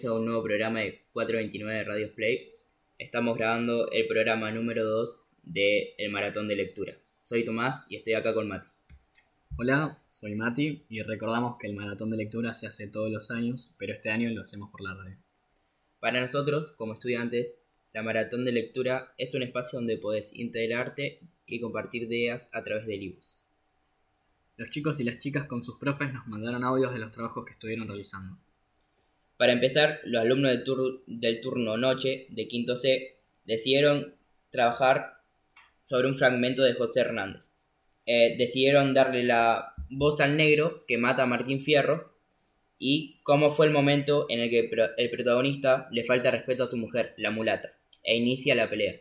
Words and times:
bienvenidos 0.00 0.16
a 0.16 0.18
un 0.18 0.26
nuevo 0.26 0.42
programa 0.42 0.80
de 0.80 1.02
429 1.12 1.84
Radio 1.84 2.14
Play. 2.14 2.52
Estamos 2.98 3.36
grabando 3.36 3.90
el 3.90 4.06
programa 4.06 4.50
número 4.50 4.88
2 4.88 5.28
de 5.42 5.94
El 5.98 6.10
Maratón 6.10 6.48
de 6.48 6.56
Lectura. 6.56 6.96
Soy 7.20 7.44
Tomás 7.44 7.84
y 7.88 7.96
estoy 7.96 8.14
acá 8.14 8.32
con 8.32 8.48
Mati. 8.48 8.68
Hola, 9.58 10.02
soy 10.06 10.36
Mati 10.36 10.86
y 10.88 11.02
recordamos 11.02 11.56
que 11.58 11.66
el 11.66 11.74
maratón 11.74 12.10
de 12.10 12.16
lectura 12.16 12.54
se 12.54 12.66
hace 12.66 12.86
todos 12.86 13.10
los 13.10 13.30
años, 13.30 13.74
pero 13.76 13.92
este 13.92 14.10
año 14.10 14.30
lo 14.30 14.42
hacemos 14.42 14.70
por 14.70 14.80
la 14.80 14.94
radio. 14.94 15.18
Para 15.98 16.20
nosotros, 16.20 16.72
como 16.72 16.94
estudiantes, 16.94 17.68
la 17.92 18.02
Maratón 18.02 18.44
de 18.44 18.52
Lectura 18.52 19.12
es 19.18 19.34
un 19.34 19.42
espacio 19.42 19.78
donde 19.80 19.98
podés 19.98 20.34
integrarte 20.34 21.20
y 21.46 21.60
compartir 21.60 22.04
ideas 22.04 22.48
a 22.54 22.62
través 22.62 22.86
de 22.86 22.96
libros. 22.96 23.44
Los 24.56 24.70
chicos 24.70 24.98
y 25.00 25.04
las 25.04 25.18
chicas 25.18 25.46
con 25.46 25.62
sus 25.62 25.78
profes 25.78 26.12
nos 26.12 26.26
mandaron 26.26 26.64
audios 26.64 26.94
de 26.94 27.00
los 27.00 27.12
trabajos 27.12 27.44
que 27.44 27.52
estuvieron 27.52 27.88
realizando. 27.88 28.38
Para 29.40 29.54
empezar, 29.54 30.00
los 30.04 30.20
alumnos 30.20 30.50
del, 30.50 30.64
tur- 30.64 31.02
del 31.06 31.40
turno 31.40 31.78
noche 31.78 32.26
de 32.28 32.46
quinto 32.46 32.76
C 32.76 33.16
decidieron 33.46 34.14
trabajar 34.50 35.22
sobre 35.80 36.08
un 36.08 36.14
fragmento 36.14 36.62
de 36.62 36.74
José 36.74 37.00
Hernández. 37.00 37.54
Eh, 38.04 38.36
decidieron 38.36 38.92
darle 38.92 39.22
la 39.22 39.72
voz 39.88 40.20
al 40.20 40.36
negro 40.36 40.84
que 40.86 40.98
mata 40.98 41.22
a 41.22 41.26
Martín 41.26 41.62
Fierro 41.62 42.12
y 42.78 43.18
cómo 43.22 43.50
fue 43.50 43.64
el 43.64 43.72
momento 43.72 44.26
en 44.28 44.40
el 44.40 44.50
que 44.50 44.70
el 44.98 45.10
protagonista 45.10 45.88
le 45.90 46.04
falta 46.04 46.30
respeto 46.30 46.64
a 46.64 46.68
su 46.68 46.76
mujer, 46.76 47.14
la 47.16 47.30
mulata, 47.30 47.78
e 48.02 48.18
inicia 48.18 48.54
la 48.54 48.68
pelea. 48.68 49.00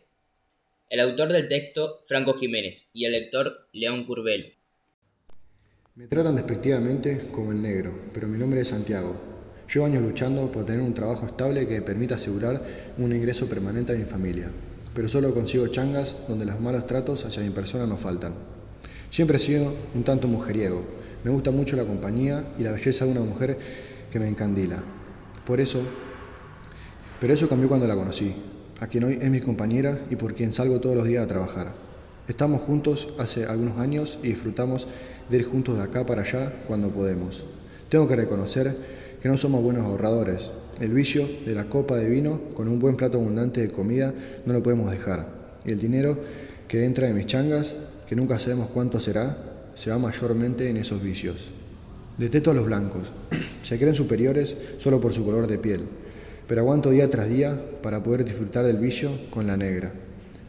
El 0.90 1.02
autor 1.02 1.34
del 1.34 1.50
texto, 1.50 2.02
Franco 2.08 2.36
Jiménez, 2.36 2.92
y 2.94 3.04
el 3.04 3.12
lector, 3.12 3.68
León 3.74 4.06
Curvelo. 4.06 4.48
Me 5.96 6.08
tratan 6.08 6.38
despectivamente 6.38 7.28
como 7.30 7.52
el 7.52 7.62
negro, 7.62 7.92
pero 8.14 8.30
mi 8.30 8.38
nombre 8.38 8.62
es 8.62 8.70
Santiago. 8.70 9.29
Llevo 9.72 9.86
años 9.86 10.02
luchando 10.02 10.52
por 10.52 10.66
tener 10.66 10.82
un 10.82 10.96
trabajo 10.96 11.28
estable 11.28 11.68
que 11.68 11.76
me 11.76 11.82
permita 11.84 12.16
asegurar 12.16 12.60
un 12.98 13.14
ingreso 13.14 13.48
permanente 13.48 13.94
a 13.94 13.96
mi 13.96 14.04
familia, 14.04 14.48
pero 14.96 15.08
solo 15.08 15.32
consigo 15.32 15.68
changas 15.68 16.28
donde 16.28 16.46
los 16.46 16.60
malos 16.60 16.88
tratos 16.88 17.24
hacia 17.24 17.44
mi 17.44 17.52
persona 17.52 17.86
no 17.86 17.96
faltan. 17.96 18.34
Siempre 19.12 19.38
he 19.38 19.40
sido 19.40 19.72
un 19.94 20.04
tanto 20.04 20.28
mujeriego. 20.28 20.82
Me 21.24 21.30
gusta 21.30 21.52
mucho 21.52 21.76
la 21.76 21.84
compañía 21.84 22.44
y 22.58 22.64
la 22.64 22.72
belleza 22.72 23.06
de 23.06 23.12
una 23.12 23.22
mujer 23.22 23.60
que 24.12 24.20
me 24.20 24.28
encandila. 24.28 24.82
Por 25.46 25.62
eso, 25.62 25.82
pero 27.22 27.36
eso 27.36 27.48
cambió 27.48 27.68
cuando 27.68 27.86
la 27.86 27.96
conocí, 27.96 28.34
a 28.80 28.88
quien 28.88 29.04
hoy 29.04 29.20
es 29.22 29.30
mi 29.30 29.40
compañera 29.40 30.00
y 30.10 30.16
por 30.16 30.34
quien 30.34 30.52
salgo 30.52 30.80
todos 30.80 30.96
los 30.96 31.06
días 31.06 31.24
a 31.24 31.28
trabajar. 31.28 31.72
Estamos 32.28 32.64
juntos 32.64 33.10
hace 33.20 33.46
algunos 33.46 33.78
años 33.78 34.18
y 34.24 34.30
disfrutamos 34.30 34.88
de 35.30 35.38
ir 35.38 35.46
juntos 35.46 35.78
de 35.78 35.84
acá 35.84 36.08
para 36.08 36.24
allá 36.24 36.52
cuando 36.68 36.90
podemos. 36.90 37.44
Tengo 37.90 38.08
que 38.08 38.16
reconocer 38.16 38.76
que 39.22 39.30
no 39.30 39.38
somos 39.38 39.62
buenos 39.62 39.86
ahorradores. 39.86 40.52
El 40.80 40.94
vicio 40.94 41.28
de 41.46 41.54
la 41.54 41.66
copa 41.66 41.98
de 41.98 42.10
vino 42.10 42.40
con 42.56 42.68
un 42.68 42.80
buen 42.80 42.96
plato 42.96 43.18
abundante 43.18 43.62
de 43.62 43.72
comida 43.72 44.14
no 44.46 44.54
lo 44.54 44.64
podemos 44.64 44.90
dejar. 44.90 45.28
Y 45.66 45.72
el 45.72 45.80
dinero 45.80 46.18
que 46.68 46.86
entra 46.86 47.08
de 47.08 47.14
mis 47.14 47.26
changas, 47.26 47.76
que 48.08 48.16
nunca 48.16 48.40
sabemos 48.40 48.70
cuánto 48.74 49.00
será, 49.00 49.38
se 49.76 49.92
va 49.92 49.98
mayormente 49.98 50.70
en 50.70 50.78
esos 50.78 51.02
vicios. 51.02 51.52
Detesto 52.18 52.52
a 52.52 52.54
los 52.54 52.66
blancos. 52.66 53.12
Se 53.62 53.78
creen 53.78 53.96
superiores 53.96 54.56
solo 54.78 55.00
por 55.00 55.14
su 55.14 55.24
color 55.24 55.48
de 55.48 55.58
piel, 55.58 55.82
pero 56.48 56.62
aguanto 56.62 56.90
día 56.90 57.10
tras 57.10 57.30
día 57.30 57.56
para 57.84 58.02
poder 58.04 58.26
disfrutar 58.26 58.66
del 58.66 58.78
vicio 58.78 59.10
con 59.30 59.48
la 59.48 59.56
negra. 59.56 59.92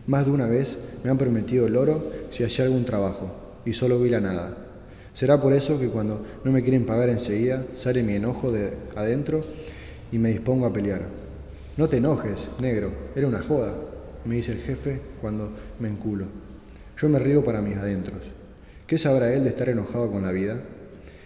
Más 0.07 0.27
de 0.27 0.33
una 0.33 0.47
vez 0.47 0.79
me 1.05 1.11
han 1.11 1.19
prometido 1.19 1.67
el 1.67 1.77
oro 1.77 2.11
si 2.31 2.45
hacía 2.45 2.65
algún 2.65 2.85
trabajo, 2.85 3.31
y 3.65 3.73
solo 3.73 4.01
vi 4.01 4.11
la 4.11 4.21
nada. 4.21 4.57
Será 5.15 5.41
por 5.41 5.53
eso 5.53 5.79
que 5.79 5.89
cuando 5.89 6.25
no 6.45 6.53
me 6.53 6.63
quieren 6.63 6.87
pagar 6.87 7.09
enseguida, 7.09 7.65
sale 7.77 8.03
mi 8.03 8.15
enojo 8.15 8.53
de 8.53 8.73
adentro 8.97 9.45
y 10.13 10.19
me 10.19 10.31
dispongo 10.31 10.67
a 10.67 10.73
pelear. 10.73 11.03
No 11.77 11.89
te 11.89 11.99
enojes, 11.99 12.49
negro, 12.61 12.91
era 13.15 13.27
una 13.27 13.43
joda, 13.43 13.75
me 14.25 14.37
dice 14.37 14.53
el 14.53 14.59
jefe 14.59 15.01
cuando 15.21 15.51
me 15.79 15.89
enculo. 15.89 16.27
Yo 17.01 17.09
me 17.09 17.19
río 17.19 17.45
para 17.45 17.61
mis 17.61 17.77
adentros. 17.77 18.21
¿Qué 18.87 18.99
sabrá 18.99 19.33
él 19.33 19.45
de 19.45 19.51
estar 19.51 19.69
enojado 19.69 20.11
con 20.11 20.23
la 20.23 20.33
vida? 20.33 20.57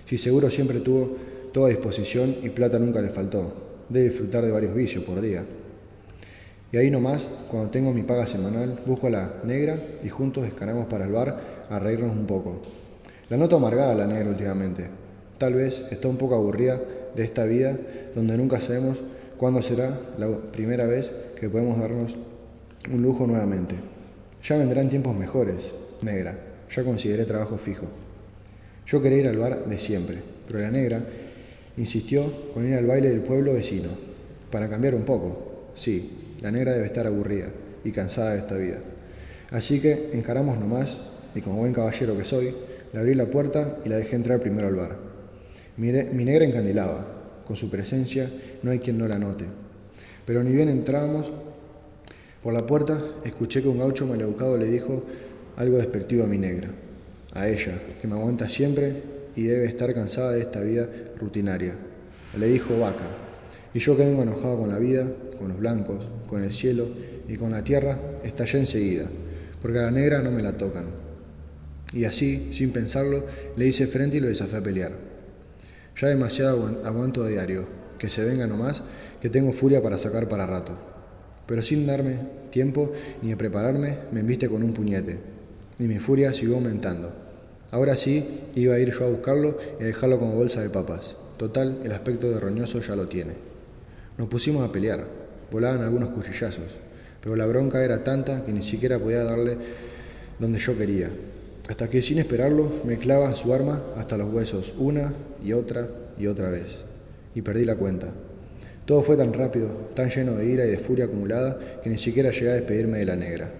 Si 0.06 0.18
seguro 0.18 0.50
siempre 0.50 0.80
tuvo 0.80 1.16
toda 1.52 1.68
disposición 1.68 2.36
y 2.42 2.50
plata 2.50 2.78
nunca 2.78 3.00
le 3.00 3.08
faltó. 3.08 3.52
Debe 3.88 4.08
disfrutar 4.08 4.44
de 4.44 4.50
varios 4.50 4.74
vicios 4.74 5.04
por 5.04 5.20
día. 5.20 5.44
Y 6.72 6.76
ahí 6.76 6.90
nomás, 6.90 7.28
cuando 7.50 7.70
tengo 7.70 7.92
mi 7.92 8.02
paga 8.02 8.26
semanal, 8.26 8.78
busco 8.86 9.06
a 9.06 9.10
la 9.10 9.34
negra 9.44 9.76
y 10.02 10.08
juntos 10.08 10.44
descaramos 10.44 10.86
para 10.86 11.04
el 11.04 11.12
bar 11.12 11.40
a 11.70 11.78
reírnos 11.78 12.10
un 12.12 12.26
poco. 12.26 12.60
La 13.30 13.36
noto 13.36 13.56
amargada 13.56 13.94
la 13.94 14.06
negra 14.06 14.30
últimamente. 14.30 14.86
Tal 15.38 15.54
vez 15.54 15.86
está 15.90 16.08
un 16.08 16.16
poco 16.16 16.34
aburrida 16.34 16.78
de 17.16 17.24
esta 17.24 17.44
vida 17.44 17.76
donde 18.14 18.36
nunca 18.36 18.60
sabemos 18.60 18.98
cuándo 19.36 19.62
será 19.62 19.98
la 20.18 20.28
primera 20.52 20.86
vez 20.86 21.10
que 21.40 21.48
podemos 21.48 21.78
darnos 21.78 22.16
un 22.92 23.02
lujo 23.02 23.26
nuevamente. 23.26 23.76
Ya 24.44 24.56
vendrán 24.56 24.90
tiempos 24.90 25.16
mejores, 25.16 25.72
negra. 26.02 26.36
Ya 26.74 26.82
consideré 26.84 27.24
trabajo 27.24 27.56
fijo. 27.56 27.86
Yo 28.86 29.00
quería 29.00 29.18
ir 29.18 29.28
al 29.28 29.38
bar 29.38 29.64
de 29.64 29.78
siempre, 29.78 30.18
pero 30.46 30.58
la 30.58 30.70
negra 30.70 31.00
insistió 31.76 32.24
con 32.52 32.68
ir 32.68 32.74
al 32.74 32.86
baile 32.86 33.08
del 33.08 33.20
pueblo 33.20 33.54
vecino, 33.54 33.88
para 34.50 34.68
cambiar 34.68 34.94
un 34.94 35.02
poco. 35.02 35.72
Sí, 35.74 36.36
la 36.42 36.50
negra 36.50 36.72
debe 36.72 36.86
estar 36.86 37.06
aburrida 37.06 37.48
y 37.84 37.90
cansada 37.90 38.32
de 38.32 38.38
esta 38.38 38.56
vida. 38.56 38.78
Así 39.50 39.80
que 39.80 40.10
encaramos 40.12 40.58
nomás, 40.58 40.98
y 41.34 41.40
como 41.40 41.58
buen 41.58 41.72
caballero 41.72 42.16
que 42.16 42.24
soy, 42.24 42.54
le 42.94 43.00
abrí 43.00 43.14
la 43.16 43.26
puerta 43.26 43.78
y 43.84 43.88
la 43.88 43.96
dejé 43.96 44.14
entrar 44.14 44.38
primero 44.38 44.68
al 44.68 44.76
bar. 44.76 44.96
Mi, 45.78 45.90
mi 45.90 46.24
negra 46.24 46.44
encandilaba, 46.44 47.04
con 47.44 47.56
su 47.56 47.68
presencia 47.68 48.30
no 48.62 48.70
hay 48.70 48.78
quien 48.78 48.96
no 48.96 49.08
la 49.08 49.18
note. 49.18 49.44
Pero 50.24 50.44
ni 50.44 50.52
bien 50.52 50.68
entramos 50.68 51.32
por 52.40 52.54
la 52.54 52.64
puerta, 52.64 53.02
escuché 53.24 53.62
que 53.62 53.68
un 53.68 53.80
gaucho 53.80 54.06
maleducado 54.06 54.56
le 54.56 54.66
dijo 54.66 55.02
algo 55.56 55.78
despectivo 55.78 56.22
a 56.22 56.28
mi 56.28 56.38
negra, 56.38 56.68
a 57.32 57.48
ella, 57.48 57.72
que 58.00 58.06
me 58.06 58.14
aguanta 58.14 58.48
siempre 58.48 59.02
y 59.34 59.42
debe 59.42 59.66
estar 59.66 59.92
cansada 59.92 60.30
de 60.30 60.42
esta 60.42 60.60
vida 60.60 60.88
rutinaria. 61.18 61.74
Le 62.38 62.46
dijo 62.46 62.78
vaca, 62.78 63.08
y 63.72 63.80
yo 63.80 63.96
que 63.96 64.06
vengo 64.06 64.22
enojado 64.22 64.60
con 64.60 64.68
la 64.68 64.78
vida, 64.78 65.04
con 65.36 65.48
los 65.48 65.58
blancos, 65.58 66.06
con 66.28 66.44
el 66.44 66.52
cielo 66.52 66.86
y 67.28 67.36
con 67.36 67.50
la 67.50 67.64
tierra, 67.64 67.98
estallé 68.22 68.60
enseguida, 68.60 69.06
porque 69.60 69.80
a 69.80 69.82
la 69.82 69.90
negra 69.90 70.22
no 70.22 70.30
me 70.30 70.42
la 70.44 70.52
tocan. 70.52 71.03
Y 71.94 72.04
así, 72.04 72.50
sin 72.52 72.70
pensarlo, 72.70 73.24
le 73.56 73.66
hice 73.66 73.86
frente 73.86 74.16
y 74.16 74.20
lo 74.20 74.28
desafié 74.28 74.58
a 74.58 74.62
pelear. 74.62 74.92
Ya 76.00 76.08
demasiado 76.08 76.58
aguan- 76.58 76.78
aguanto 76.84 77.22
a 77.22 77.28
diario, 77.28 77.64
que 77.98 78.10
se 78.10 78.24
venga 78.24 78.46
nomás, 78.46 78.82
que 79.22 79.30
tengo 79.30 79.52
furia 79.52 79.80
para 79.82 79.96
sacar 79.96 80.28
para 80.28 80.46
rato. 80.46 80.72
Pero 81.46 81.62
sin 81.62 81.86
darme 81.86 82.18
tiempo 82.50 82.92
ni 83.22 83.30
de 83.30 83.36
prepararme, 83.36 83.98
me 84.12 84.20
embiste 84.20 84.48
con 84.48 84.62
un 84.62 84.72
puñete, 84.72 85.18
y 85.78 85.84
mi 85.84 85.98
furia 85.98 86.34
siguió 86.34 86.56
aumentando. 86.56 87.12
Ahora 87.70 87.96
sí, 87.96 88.26
iba 88.54 88.74
a 88.74 88.78
ir 88.80 88.92
yo 88.92 89.04
a 89.06 89.10
buscarlo 89.10 89.56
y 89.80 89.84
a 89.84 89.86
dejarlo 89.86 90.18
como 90.18 90.34
bolsa 90.34 90.60
de 90.62 90.70
papas. 90.70 91.16
Total, 91.38 91.78
el 91.84 91.92
aspecto 91.92 92.30
de 92.30 92.40
roñoso 92.40 92.80
ya 92.80 92.96
lo 92.96 93.06
tiene. 93.08 93.32
Nos 94.18 94.28
pusimos 94.28 94.68
a 94.68 94.72
pelear, 94.72 95.04
volaban 95.50 95.82
algunos 95.82 96.10
cuchillazos, 96.10 96.64
pero 97.22 97.36
la 97.36 97.46
bronca 97.46 97.84
era 97.84 98.02
tanta 98.04 98.44
que 98.44 98.52
ni 98.52 98.62
siquiera 98.62 98.98
podía 98.98 99.24
darle 99.24 99.58
donde 100.38 100.58
yo 100.58 100.76
quería. 100.76 101.10
Hasta 101.68 101.88
que 101.88 102.02
sin 102.02 102.18
esperarlo 102.18 102.70
me 102.84 102.98
clava 102.98 103.34
su 103.34 103.52
arma 103.54 103.82
hasta 103.96 104.18
los 104.18 104.32
huesos, 104.32 104.74
una 104.78 105.12
y 105.42 105.52
otra 105.52 105.88
y 106.18 106.26
otra 106.26 106.50
vez. 106.50 106.84
Y 107.34 107.42
perdí 107.42 107.64
la 107.64 107.76
cuenta. 107.76 108.08
Todo 108.84 109.02
fue 109.02 109.16
tan 109.16 109.32
rápido, 109.32 109.68
tan 109.94 110.10
lleno 110.10 110.34
de 110.34 110.44
ira 110.44 110.66
y 110.66 110.70
de 110.70 110.78
furia 110.78 111.06
acumulada, 111.06 111.58
que 111.82 111.88
ni 111.88 111.96
siquiera 111.96 112.30
llegué 112.30 112.50
a 112.50 112.54
despedirme 112.54 112.98
de 112.98 113.06
la 113.06 113.16
negra. 113.16 113.50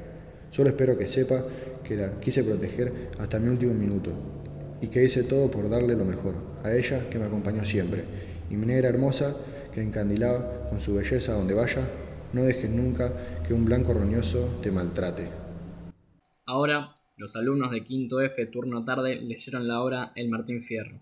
Solo 0.50 0.68
espero 0.68 0.98
que 0.98 1.08
sepa 1.08 1.42
que 1.82 1.96
la 1.96 2.10
quise 2.20 2.44
proteger 2.44 2.92
hasta 3.18 3.38
mi 3.38 3.48
último 3.48 3.72
minuto, 3.72 4.10
y 4.82 4.88
que 4.88 5.02
hice 5.02 5.22
todo 5.22 5.50
por 5.50 5.70
darle 5.70 5.94
lo 5.94 6.04
mejor, 6.04 6.34
a 6.62 6.74
ella 6.74 7.08
que 7.08 7.18
me 7.18 7.24
acompañó 7.24 7.64
siempre, 7.64 8.04
y 8.50 8.56
mi 8.56 8.66
negra 8.66 8.90
hermosa 8.90 9.34
que 9.72 9.80
encandilaba 9.80 10.68
con 10.68 10.78
su 10.78 10.94
belleza 10.94 11.32
donde 11.32 11.54
vaya, 11.54 11.82
no 12.34 12.42
dejes 12.42 12.70
nunca 12.70 13.10
que 13.46 13.54
un 13.54 13.64
blanco 13.64 13.94
roñoso 13.94 14.46
te 14.62 14.70
maltrate. 14.70 15.26
Ahora, 16.46 16.92
los 17.16 17.36
alumnos 17.36 17.70
de 17.70 17.84
quinto 17.84 18.20
F 18.20 18.46
turno 18.46 18.84
tarde 18.84 19.20
leyeron 19.20 19.68
la 19.68 19.80
obra 19.80 20.12
El 20.16 20.28
Martín 20.28 20.62
Fierro. 20.62 21.00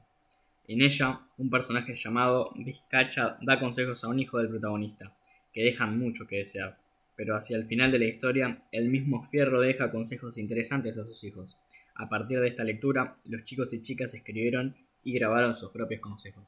En 0.69 0.83
ella, 0.83 1.21
un 1.39 1.51
personaje 1.51 1.95
llamado 1.95 2.53
Vizcacha 2.55 3.39
da 3.41 3.59
consejos 3.59 4.05
a 4.05 4.09
un 4.09 4.21
hijo 4.21 4.39
del 4.39 4.49
protagonista, 4.49 5.17
que 5.53 5.65
dejan 5.65 5.99
mucho 5.99 6.27
que 6.27 6.37
desear, 6.37 6.79
pero 7.17 7.35
hacia 7.35 7.57
el 7.57 7.67
final 7.67 7.91
de 7.91 7.99
la 7.99 8.05
historia, 8.05 8.63
el 8.73 8.89
mismo 8.89 9.27
Fierro 9.31 9.61
deja 9.61 9.91
consejos 9.91 10.39
interesantes 10.39 10.99
a 10.99 11.05
sus 11.05 11.25
hijos. 11.25 11.59
A 11.95 12.09
partir 12.09 12.41
de 12.41 12.49
esta 12.49 12.65
lectura, 12.65 13.17
los 13.25 13.43
chicos 13.45 13.73
y 13.73 13.81
chicas 13.81 14.15
escribieron 14.15 14.77
y 15.03 15.15
grabaron 15.15 15.55
sus 15.55 15.71
propios 15.71 16.01
consejos. 16.01 16.45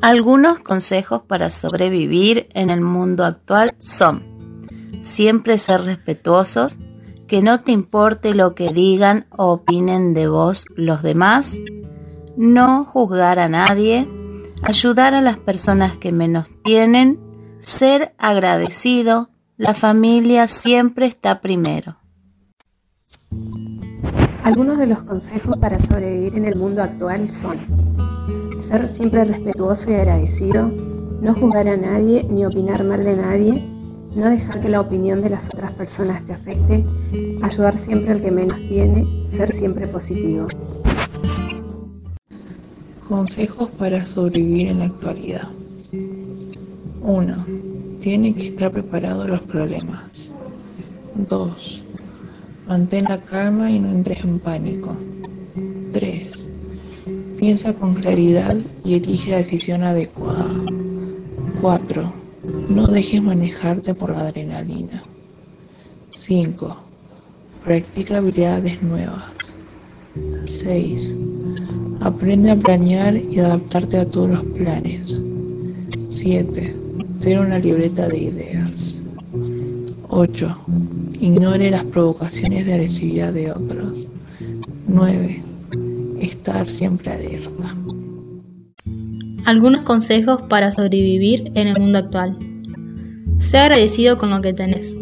Algunos 0.00 0.60
consejos 0.60 1.22
para 1.22 1.50
sobrevivir 1.50 2.48
en 2.54 2.70
el 2.70 2.80
mundo 2.80 3.24
actual 3.24 3.74
son 3.78 4.37
siempre 5.00 5.58
ser 5.58 5.82
respetuosos, 5.82 6.78
que 7.26 7.42
no 7.42 7.60
te 7.60 7.72
importe 7.72 8.34
lo 8.34 8.54
que 8.54 8.72
digan 8.72 9.26
o 9.36 9.52
opinen 9.52 10.14
de 10.14 10.28
vos 10.28 10.66
los 10.74 11.02
demás, 11.02 11.58
no 12.36 12.84
juzgar 12.84 13.38
a 13.38 13.48
nadie, 13.48 14.08
ayudar 14.62 15.14
a 15.14 15.20
las 15.20 15.36
personas 15.36 15.96
que 15.96 16.12
menos 16.12 16.48
tienen, 16.62 17.20
ser 17.58 18.14
agradecido, 18.18 19.30
la 19.56 19.74
familia 19.74 20.46
siempre 20.46 21.06
está 21.06 21.40
primero. 21.40 21.96
Algunos 24.44 24.78
de 24.78 24.86
los 24.86 25.02
consejos 25.02 25.58
para 25.58 25.78
sobrevivir 25.80 26.36
en 26.36 26.46
el 26.46 26.56
mundo 26.56 26.82
actual 26.82 27.30
son 27.30 27.58
ser 28.68 28.88
siempre 28.88 29.24
respetuoso 29.24 29.90
y 29.90 29.94
agradecido, 29.94 30.70
no 31.20 31.34
juzgar 31.34 31.68
a 31.68 31.76
nadie 31.76 32.24
ni 32.24 32.46
opinar 32.46 32.84
mal 32.84 33.02
de 33.02 33.16
nadie, 33.16 33.67
no 34.14 34.30
dejar 34.30 34.60
que 34.60 34.68
la 34.68 34.80
opinión 34.80 35.22
de 35.22 35.30
las 35.30 35.46
otras 35.46 35.72
personas 35.74 36.26
te 36.26 36.32
afecte, 36.32 36.84
ayudar 37.42 37.78
siempre 37.78 38.12
al 38.12 38.20
que 38.20 38.30
menos 38.30 38.58
tiene, 38.68 39.06
ser 39.28 39.52
siempre 39.52 39.86
positivo. 39.86 40.46
Consejos 43.08 43.70
para 43.70 44.00
sobrevivir 44.00 44.68
en 44.68 44.80
la 44.80 44.86
actualidad. 44.86 45.48
1. 47.02 47.46
Tiene 48.00 48.34
que 48.34 48.46
estar 48.46 48.70
preparado 48.70 49.22
a 49.22 49.28
los 49.28 49.40
problemas. 49.42 50.32
2. 51.14 51.84
Mantén 52.66 53.04
la 53.04 53.18
calma 53.18 53.70
y 53.70 53.80
no 53.80 53.90
entres 53.90 54.24
en 54.24 54.38
pánico. 54.38 54.94
3. 55.92 56.46
Piensa 57.38 57.74
con 57.74 57.94
claridad 57.94 58.56
y 58.84 58.94
elige 58.94 59.30
la 59.30 59.38
decisión 59.38 59.82
adecuada. 59.82 60.44
4. 61.62 62.27
No 62.68 62.86
dejes 62.86 63.22
manejarte 63.22 63.94
por 63.94 64.10
la 64.10 64.20
adrenalina. 64.20 65.02
5. 66.12 66.76
Practica 67.64 68.18
habilidades 68.18 68.82
nuevas. 68.82 69.54
6. 70.46 71.18
Aprende 72.00 72.50
a 72.50 72.56
planear 72.56 73.16
y 73.16 73.40
adaptarte 73.40 73.98
a 73.98 74.10
todos 74.10 74.30
los 74.30 74.44
planes. 74.44 75.22
7. 76.08 76.76
Ten 77.20 77.38
una 77.40 77.58
libreta 77.58 78.08
de 78.08 78.18
ideas. 78.18 79.02
8. 80.08 80.58
Ignore 81.20 81.70
las 81.70 81.84
provocaciones 81.84 82.66
de 82.66 82.74
agresividad 82.74 83.32
de 83.32 83.50
otros. 83.50 84.06
9. 84.86 85.42
Estar 86.20 86.68
siempre 86.70 87.12
alerta. 87.12 87.74
Algunos 89.48 89.80
consejos 89.80 90.42
para 90.42 90.70
sobrevivir 90.70 91.52
en 91.54 91.68
el 91.68 91.80
mundo 91.80 92.00
actual. 92.00 92.36
Sé 93.40 93.56
agradecido 93.56 94.18
con 94.18 94.28
lo 94.28 94.42
que 94.42 94.52
tenés. 94.52 94.94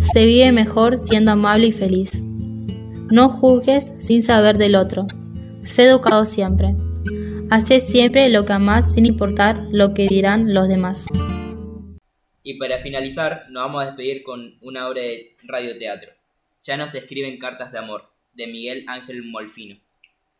Se 0.00 0.24
vive 0.24 0.52
mejor 0.52 0.96
siendo 0.96 1.32
amable 1.32 1.66
y 1.66 1.72
feliz. 1.72 2.12
No 3.10 3.28
juzgues 3.28 3.92
sin 3.98 4.22
saber 4.22 4.56
del 4.56 4.74
otro. 4.74 5.06
Sé 5.64 5.84
educado 5.84 6.24
siempre. 6.24 6.74
Hacé 7.50 7.80
siempre 7.80 8.30
lo 8.30 8.46
que 8.46 8.54
amás 8.54 8.94
sin 8.94 9.04
importar 9.04 9.62
lo 9.70 9.92
que 9.92 10.08
dirán 10.08 10.54
los 10.54 10.66
demás. 10.66 11.04
Y 12.42 12.54
para 12.54 12.78
finalizar, 12.78 13.44
nos 13.50 13.64
vamos 13.64 13.82
a 13.82 13.86
despedir 13.88 14.22
con 14.22 14.54
una 14.62 14.88
obra 14.88 15.02
de 15.02 15.36
radioteatro. 15.42 16.10
Ya 16.62 16.78
nos 16.78 16.94
escriben 16.94 17.36
cartas 17.36 17.70
de 17.70 17.80
amor, 17.80 18.10
de 18.32 18.46
Miguel 18.46 18.86
Ángel 18.88 19.22
Molfino. 19.24 19.76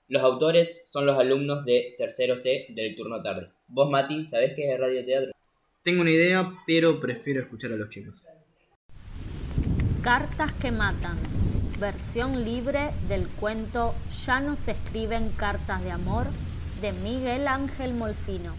Los 0.06 0.22
autores 0.22 0.82
son 0.84 1.06
los 1.06 1.18
alumnos 1.18 1.64
de 1.64 1.94
tercero 1.96 2.36
C 2.36 2.66
del 2.68 2.94
turno 2.94 3.22
tarde. 3.22 3.48
Vos, 3.68 3.90
Mati, 3.90 4.26
¿sabés 4.26 4.52
qué 4.54 4.70
es 4.70 4.78
radioteatro? 4.78 5.32
Tengo 5.82 6.02
una 6.02 6.10
idea, 6.10 6.52
pero 6.66 7.00
prefiero 7.00 7.40
escuchar 7.40 7.72
a 7.72 7.76
los 7.76 7.88
chicos. 7.88 8.28
Cartas 10.02 10.52
que 10.52 10.70
matan. 10.70 11.16
Versión 11.80 12.44
libre 12.44 12.90
del 13.08 13.26
cuento 13.28 13.94
Ya 14.26 14.40
no 14.40 14.56
se 14.56 14.72
escriben 14.72 15.30
cartas 15.30 15.82
de 15.82 15.90
amor 15.90 16.26
de 16.82 16.92
Miguel 16.92 17.48
Ángel 17.48 17.94
Molfino. 17.94 18.52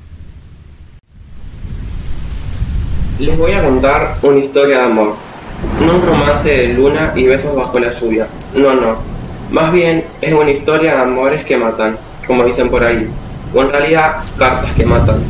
Les 3.19 3.38
voy 3.38 3.51
a 3.51 3.63
contar 3.63 4.18
una 4.24 4.39
historia 4.39 4.80
de 4.80 4.83
amor. 4.83 5.15
No 5.80 5.95
un 5.95 6.06
romance 6.06 6.50
de 6.50 6.74
luna 6.74 7.13
y 7.15 7.25
besos 7.25 7.56
bajo 7.56 7.80
la 7.80 7.91
lluvia. 7.91 8.27
No, 8.56 8.74
no. 8.74 9.14
Más 9.51 9.71
bien 9.71 10.03
es 10.21 10.33
una 10.33 10.51
historia 10.51 10.95
de 10.95 11.01
amores 11.01 11.45
que 11.45 11.57
matan, 11.57 11.97
como 12.27 12.44
dicen 12.44 12.69
por 12.69 12.83
ahí. 12.83 13.09
O 13.53 13.62
en 13.62 13.71
realidad, 13.71 14.24
cartas 14.38 14.74
que 14.74 14.86
matan. 14.86 15.24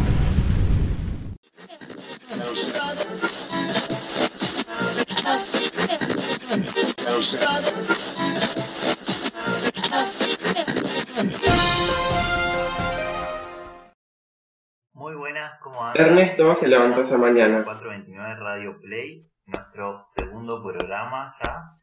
Muy 14.94 15.16
buenas, 15.16 15.60
¿cómo 15.62 15.86
andan? 15.86 16.06
Ernesto 16.06 16.56
se 16.56 16.68
levantó 16.68 17.02
esa 17.02 17.18
mañana. 17.18 17.64
429 17.64 18.36
Radio 18.38 18.80
Play, 18.82 19.30
nuestro 19.46 20.08
segundo 20.16 20.64
programa 20.64 21.32
ya. 21.44 21.76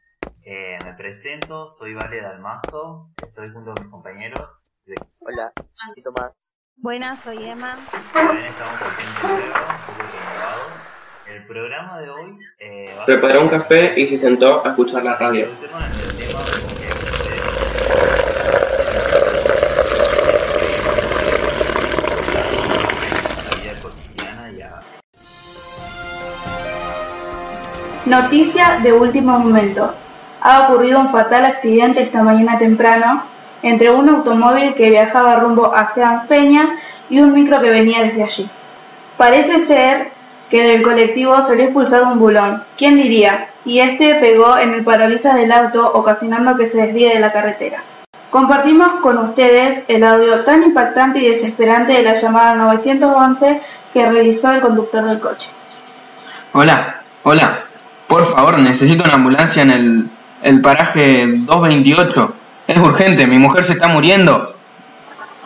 Eh, 0.44 0.76
me 0.84 0.94
presento, 0.94 1.68
soy 1.68 1.94
Vale 1.94 2.20
Dalmazo, 2.20 3.10
estoy 3.24 3.50
junto 3.50 3.70
a 3.70 3.74
mis 3.80 3.88
compañeros. 3.88 4.50
Hola, 5.20 5.52
y 5.94 6.02
Tomás. 6.02 6.32
Buenas, 6.74 7.20
soy 7.20 7.44
Emma. 7.44 7.78
También 8.12 8.46
estamos 8.46 8.80
con 8.80 8.90
gente 8.90 9.22
nueva, 9.22 9.78
un 9.78 9.86
poco 9.86 10.02
renovados. 10.02 10.72
El 11.28 11.46
programa 11.46 12.00
de 12.00 12.10
hoy 12.10 12.38
eh, 12.58 12.92
va 12.98 13.04
a 13.04 13.06
Preparó 13.06 13.42
un 13.42 13.48
café 13.50 13.94
y 13.96 14.04
se 14.08 14.18
sentó 14.18 14.66
a 14.66 14.70
escuchar 14.70 15.04
la 15.04 15.16
radio. 15.16 15.46
de 15.46 15.52
Noticia 28.04 28.80
de 28.82 28.92
último 28.92 29.38
momento. 29.38 29.94
Ha 30.44 30.62
ocurrido 30.62 30.98
un 30.98 31.10
fatal 31.10 31.44
accidente 31.44 32.02
esta 32.02 32.22
mañana 32.22 32.58
temprano 32.58 33.22
entre 33.62 33.90
un 33.90 34.08
automóvil 34.08 34.74
que 34.74 34.90
viajaba 34.90 35.36
rumbo 35.36 35.72
a 35.72 35.86
Sean 35.94 36.26
Peña 36.26 36.76
y 37.08 37.20
un 37.20 37.32
micro 37.32 37.60
que 37.60 37.70
venía 37.70 38.02
desde 38.02 38.24
allí. 38.24 38.50
Parece 39.16 39.60
ser 39.60 40.10
que 40.50 40.64
del 40.64 40.82
colectivo 40.82 41.40
salió 41.42 41.64
expulsado 41.64 42.08
un 42.08 42.18
bulón, 42.18 42.64
¿quién 42.76 42.96
diría? 42.96 43.48
Y 43.64 43.78
este 43.78 44.16
pegó 44.16 44.58
en 44.58 44.74
el 44.74 44.82
parabrisas 44.82 45.36
del 45.36 45.52
auto 45.52 45.92
ocasionando 45.94 46.56
que 46.56 46.66
se 46.66 46.78
desvíe 46.78 47.14
de 47.14 47.20
la 47.20 47.32
carretera. 47.32 47.84
Compartimos 48.30 48.92
con 48.94 49.18
ustedes 49.18 49.84
el 49.86 50.02
audio 50.02 50.44
tan 50.44 50.64
impactante 50.64 51.20
y 51.20 51.28
desesperante 51.28 51.92
de 51.92 52.02
la 52.02 52.14
llamada 52.14 52.56
911 52.56 53.62
que 53.92 54.10
realizó 54.10 54.50
el 54.52 54.60
conductor 54.60 55.04
del 55.04 55.20
coche. 55.20 55.50
Hola, 56.52 57.02
hola. 57.22 57.60
Por 58.08 58.26
favor, 58.26 58.58
necesito 58.58 59.04
una 59.04 59.14
ambulancia 59.14 59.62
en 59.62 59.70
el, 59.70 60.10
el 60.42 60.60
paraje 60.60 61.26
228. 61.26 62.34
Es 62.68 62.78
urgente, 62.78 63.26
mi 63.26 63.38
mujer 63.38 63.64
se 63.64 63.72
está 63.72 63.88
muriendo. 63.88 64.54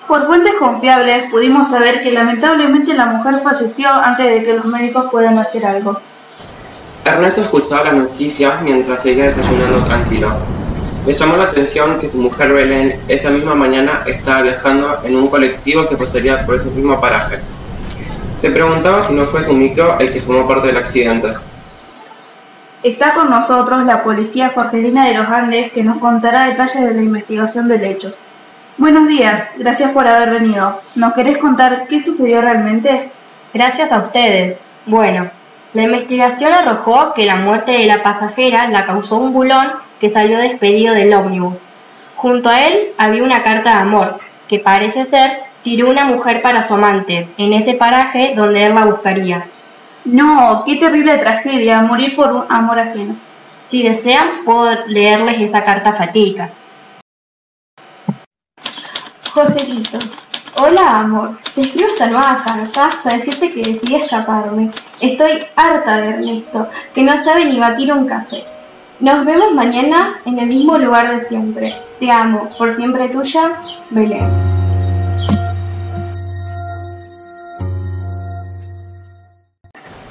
Por 0.09 0.27
fuentes 0.27 0.55
confiables 0.55 1.31
pudimos 1.31 1.69
saber 1.69 2.03
que 2.03 2.13
lamentablemente 2.13 2.95
la 2.95 3.07
mujer 3.07 3.41
falleció 3.43 3.91
antes 3.91 4.27
de 4.27 4.45
que 4.45 4.55
los 4.55 4.65
médicos 4.65 5.07
puedan 5.11 5.39
hacer 5.39 5.67
algo. 5.67 6.01
Ernesto 7.05 7.41
escuchaba 7.43 7.85
las 7.85 7.95
noticias 7.95 8.63
mientras 8.63 9.03
seguía 9.03 9.27
desayunando 9.27 9.85
tranquilo. 9.85 10.33
Le 11.07 11.13
llamó 11.13 11.37
la 11.37 11.45
atención 11.45 11.99
que 12.01 12.09
su 12.09 12.19
mujer 12.19 12.53
Belén 12.53 13.01
esa 13.09 13.31
misma 13.31 13.55
mañana 13.55 14.03
estaba 14.07 14.43
viajando 14.43 14.99
en 15.05 15.17
un 15.17 15.29
colectivo 15.29 15.89
que 15.89 15.97
pasaría 15.97 16.45
por 16.45 16.57
ese 16.57 16.71
mismo 16.71 17.01
paraje. 17.01 17.39
Se 18.41 18.51
preguntaba 18.51 19.05
si 19.05 19.13
no 19.13 19.25
fue 19.27 19.45
su 19.45 19.53
micro 19.53 19.99
el 19.99 20.13
que 20.13 20.21
formó 20.21 20.49
parte 20.49 20.69
del 20.69 20.77
accidente. 20.77 21.35
Está 22.83 23.15
con 23.15 23.31
nosotros 23.31 23.85
la 23.85 24.05
policía 24.05 24.53
Jorgelina 24.55 25.07
de 25.07 25.15
los 25.15 25.27
Andes 25.27 25.73
que 25.73 25.83
nos 25.83 25.99
contará 25.99 26.47
detalles 26.47 26.85
de 26.85 26.95
la 26.95 27.03
investigación 27.03 27.69
del 27.69 27.83
hecho. 27.85 28.15
Buenos 28.77 29.09
días, 29.09 29.49
gracias 29.57 29.91
por 29.93 30.07
haber 30.07 30.31
venido. 30.31 30.81
¿Nos 30.95 31.15
querés 31.15 31.39
contar 31.39 31.87
qué 31.89 32.03
sucedió 32.03 32.43
realmente? 32.43 33.11
Gracias 33.55 33.91
a 33.91 33.99
ustedes. 34.01 34.61
Bueno, 34.85 35.31
la 35.73 35.83
investigación 35.83 36.53
arrojó 36.53 37.15
que 37.15 37.25
la 37.25 37.37
muerte 37.37 37.73
de 37.73 37.87
la 37.87 38.03
pasajera 38.03 38.69
la 38.69 38.85
causó 38.85 39.17
un 39.17 39.33
bulón 39.33 39.73
que 39.99 40.11
salió 40.11 40.39
despedido 40.39 40.95
del 40.95 41.15
ómnibus. 41.15 41.57
Junto 42.17 42.51
a 42.51 42.61
él 42.61 42.93
había 42.99 43.23
una 43.23 43.43
carta 43.43 43.71
de 43.71 43.81
amor, 43.81 44.19
que 44.49 44.59
parece 44.59 45.07
ser 45.07 45.39
tiró 45.63 45.89
una 45.89 46.05
mujer 46.05 46.43
para 46.43 46.63
su 46.63 46.75
amante, 46.75 47.29
en 47.39 47.55
ese 47.55 47.75
paraje 47.75 48.35
donde 48.37 48.67
él 48.67 48.75
la 48.75 48.85
buscaría. 48.85 49.47
No, 50.07 50.63
qué 50.65 50.77
terrible 50.77 51.19
tragedia, 51.19 51.83
morir 51.83 52.15
por 52.15 52.33
un 52.33 52.45
amor 52.49 52.79
ajeno. 52.79 53.17
Si 53.67 53.83
desean, 53.83 54.45
puedo 54.45 54.87
leerles 54.87 55.41
esa 55.41 55.65
carta 55.65 55.95
fatídica. 55.95 56.49
Joselito, 59.35 59.99
hola 60.63 61.01
amor, 61.01 61.39
te 61.57 61.63
escribo 61.63 61.89
esta 61.89 62.07
nueva 62.07 62.41
carta 62.45 62.89
para 63.03 63.17
decirte 63.17 63.51
que 63.51 63.73
decidí 63.73 63.97
escaparme. 63.97 64.71
Estoy 65.01 65.45
harta 65.57 65.97
de 65.97 66.09
Ernesto, 66.11 66.69
que 66.95 67.03
no 67.03 67.19
sabe 67.19 67.45
ni 67.45 67.59
batir 67.59 67.93
un 67.93 68.07
café. 68.07 68.45
Nos 69.01 69.27
vemos 69.27 69.53
mañana 69.55 70.21
en 70.25 70.39
el 70.39 70.47
mismo 70.47 70.79
lugar 70.79 71.13
de 71.13 71.21
siempre. 71.25 71.75
Te 71.99 72.13
amo, 72.13 72.49
por 72.57 72.77
siempre 72.77 73.09
tuya, 73.09 73.61
Belén. 73.91 74.56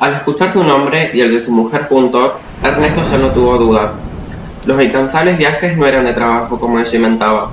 Al 0.06 0.14
escuchar 0.18 0.54
su 0.54 0.64
nombre 0.64 1.10
y 1.16 1.22
el 1.22 1.32
de 1.32 1.44
su 1.44 1.52
mujer 1.52 1.86
juntos, 1.88 2.34
Ernesto 2.62 3.02
ya 3.10 3.18
no 3.18 3.34
tuvo 3.34 3.58
dudas. 3.58 3.92
Los 4.68 4.80
incansables 4.80 5.36
viajes 5.36 5.76
no 5.76 5.88
eran 5.88 6.06
de 6.06 6.14
trabajo 6.14 6.60
como 6.60 6.80
ella 6.80 6.96
inventaba. 6.96 7.52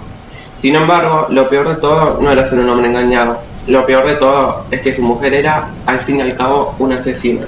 Sin 0.60 0.76
embargo, 0.76 1.28
lo 1.30 1.48
peor 1.48 1.70
de 1.70 1.76
todo 1.76 2.20
no 2.20 2.30
era 2.30 2.44
ser 2.44 2.58
un 2.58 2.68
hombre 2.68 2.88
engañado. 2.88 3.38
Lo 3.68 3.86
peor 3.86 4.04
de 4.04 4.16
todo 4.16 4.66
es 4.70 4.82
que 4.82 4.92
su 4.92 5.00
mujer 5.00 5.32
era, 5.32 5.70
al 5.86 6.00
fin 6.00 6.18
y 6.18 6.20
al 6.20 6.36
cabo, 6.36 6.76
una 6.78 6.96
asesina. 6.96 7.46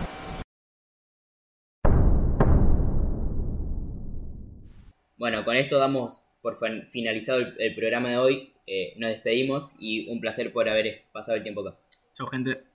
Bueno, 5.19 5.45
con 5.45 5.55
esto 5.55 5.79
damos 5.79 6.27
por 6.41 6.57
fin- 6.57 6.87
finalizado 6.89 7.41
el, 7.41 7.55
el 7.59 7.75
programa 7.75 8.09
de 8.09 8.17
hoy. 8.17 8.55
Eh, 8.67 8.95
nos 8.97 9.11
despedimos 9.11 9.77
y 9.79 10.11
un 10.11 10.23
placer 10.23 10.51
por 10.51 10.67
haber 10.67 11.03
pasado 11.13 11.37
el 11.37 11.43
tiempo 11.43 11.61
acá. 11.61 11.77
Chau, 12.15 12.27
gente. 12.27 12.73